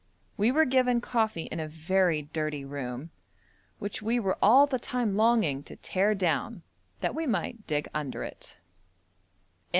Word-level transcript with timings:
We 0.35 0.51
were 0.51 0.65
given 0.65 0.99
coffee 0.99 1.43
in 1.43 1.59
a 1.59 1.67
very 1.67 2.23
dirty 2.23 2.65
room, 2.65 3.11
which 3.77 4.01
we 4.01 4.19
were 4.19 4.35
all 4.41 4.65
the 4.65 4.79
time 4.79 5.15
longing 5.15 5.61
to 5.65 5.75
tear 5.75 6.15
down 6.15 6.63
that 7.01 7.13
we 7.13 7.27
might 7.27 7.67
dig 7.67 7.87
under 7.93 8.23
it. 8.23 8.57